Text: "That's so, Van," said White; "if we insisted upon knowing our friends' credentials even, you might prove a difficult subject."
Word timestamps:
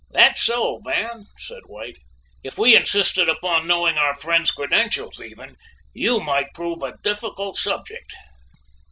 "That's 0.09 0.41
so, 0.43 0.81
Van," 0.83 1.27
said 1.37 1.61
White; 1.67 1.97
"if 2.43 2.57
we 2.57 2.75
insisted 2.75 3.29
upon 3.29 3.67
knowing 3.67 3.99
our 3.99 4.15
friends' 4.15 4.49
credentials 4.49 5.21
even, 5.21 5.57
you 5.93 6.19
might 6.19 6.55
prove 6.55 6.81
a 6.81 6.97
difficult 7.03 7.55
subject." 7.55 8.11